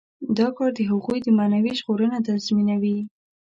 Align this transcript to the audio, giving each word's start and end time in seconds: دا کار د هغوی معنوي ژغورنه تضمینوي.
دا 0.37 0.47
کار 0.57 0.69
د 0.75 0.79
هغوی 0.91 1.19
معنوي 1.37 1.71
ژغورنه 1.79 2.17
تضمینوي. 2.27 2.97